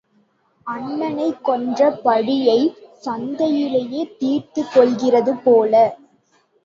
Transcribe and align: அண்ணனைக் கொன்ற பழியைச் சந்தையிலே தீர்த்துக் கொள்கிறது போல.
அண்ணனைக் 0.67 1.43
கொன்ற 1.43 1.89
பழியைச் 2.05 2.79
சந்தையிலே 3.05 3.83
தீர்த்துக் 4.17 4.71
கொள்கிறது 4.73 5.35
போல. 5.35 5.73